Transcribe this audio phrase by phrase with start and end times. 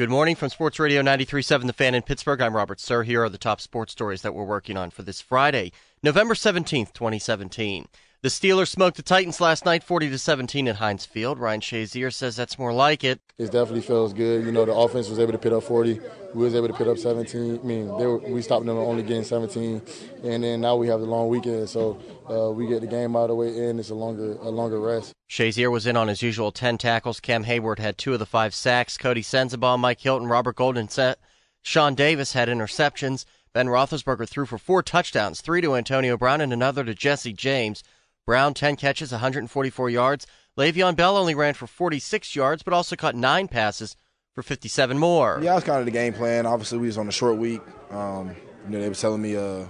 [0.00, 2.40] Good morning from Sports Radio 93.7 The Fan in Pittsburgh.
[2.40, 3.02] I'm Robert Sir.
[3.02, 6.94] Here are the top sports stories that we're working on for this Friday, November 17th,
[6.94, 7.86] 2017.
[8.22, 11.38] The Steelers smoked the Titans last night, 40 to 17 at Heinz Field.
[11.38, 13.18] Ryan Shazier says that's more like it.
[13.38, 14.44] It definitely feels good.
[14.44, 15.98] You know, the offense was able to put up 40.
[16.34, 17.60] We was able to put up 17.
[17.60, 19.80] I mean, were, we stopped them only getting 17,
[20.22, 23.22] and then now we have the long weekend, so uh, we get the game out
[23.22, 25.14] of the way, and it's a longer a longer rest.
[25.30, 27.20] Shazier was in on his usual 10 tackles.
[27.20, 28.98] Cam Heyward had two of the five sacks.
[28.98, 31.18] Coty Sensabaugh, Mike Hilton, Robert Golden, set.
[31.62, 33.24] Sean Davis had interceptions.
[33.54, 37.82] Ben Roethlisberger threw for four touchdowns, three to Antonio Brown and another to Jesse James.
[38.30, 40.24] Brown, 10 catches, 144 yards.
[40.56, 43.96] Le'Veon Bell only ran for 46 yards, but also caught nine passes
[44.36, 45.40] for 57 more.
[45.42, 46.46] Yeah, that was kind of the game plan.
[46.46, 47.60] Obviously, we was on a short week.
[47.90, 49.66] Um, you know, they were telling me, uh, you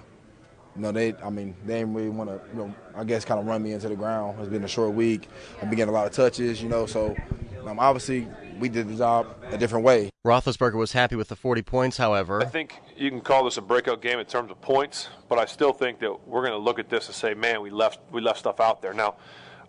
[0.77, 3.47] know, they, I mean, they didn't really want to, you know, I guess kind of
[3.47, 4.39] run me into the ground.
[4.41, 5.31] It's been a short week.
[5.63, 7.17] I've been getting a lot of touches, you know, so
[7.67, 8.29] um, obviously
[8.61, 10.11] we did the job a different way.
[10.27, 12.43] Roethlisberger was happy with the 40 points, however.
[12.43, 15.47] I think you can call this a breakout game in terms of points, but I
[15.47, 18.21] still think that we're going to look at this and say, man, we left we
[18.21, 18.93] left stuff out there.
[18.93, 19.17] Now,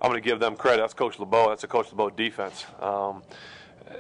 [0.02, 0.82] I'm going to give them credit.
[0.82, 1.50] That's Coach LeBeau.
[1.50, 2.66] That's a Coach LeBeau defense.
[2.80, 3.24] Um,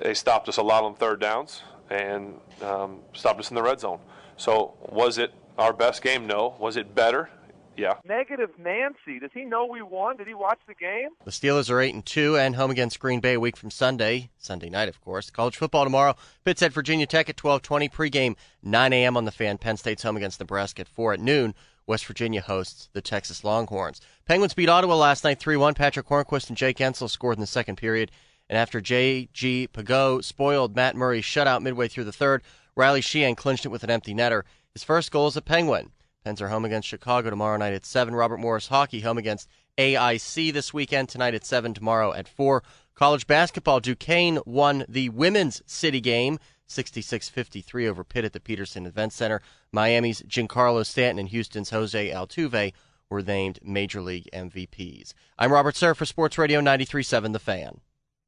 [0.01, 3.79] they stopped us a lot on third downs and um, stopped us in the red
[3.79, 3.99] zone.
[4.37, 6.27] So, was it our best game?
[6.27, 6.55] No.
[6.59, 7.29] Was it better?
[7.77, 7.93] Yeah.
[8.05, 9.19] Negative Nancy.
[9.19, 10.17] Does he know we won?
[10.17, 11.09] Did he watch the game?
[11.25, 14.29] The Steelers are eight and two and home against Green Bay a week from Sunday,
[14.37, 15.29] Sunday night, of course.
[15.29, 16.15] College football tomorrow.
[16.43, 17.87] Pitt's at Virginia Tech at twelve twenty.
[17.89, 19.15] Pregame nine a.m.
[19.17, 19.57] on the fan.
[19.57, 21.55] Penn State's home against Nebraska at four at noon.
[21.87, 24.01] West Virginia hosts the Texas Longhorns.
[24.25, 25.73] Penguins beat Ottawa last night 3 1.
[25.73, 28.11] Patrick Hornqvist and Jake Guentzel scored in the second period.
[28.49, 29.69] And after J.G.
[29.73, 32.43] Pageau spoiled Matt Murray's shutout midway through the third,
[32.75, 34.43] Riley Sheahan clinched it with an empty netter.
[34.73, 35.91] His first goal as a Penguin.
[36.23, 38.13] Pens are home against Chicago tomorrow night at 7.
[38.13, 42.61] Robert Morris Hockey home against AIC this weekend, tonight at 7, tomorrow at 4.
[42.93, 48.85] College basketball, Duquesne won the women's city game 66 53 over Pitt at the Petersen
[48.85, 49.41] Event Center.
[49.71, 52.73] Miami's Giancarlo Stanton and Houston's Jose Altuve
[53.09, 55.13] were named Major League MVPs.
[55.39, 57.81] I'm Robert Sir for Sports Radio 93.7 The Fan.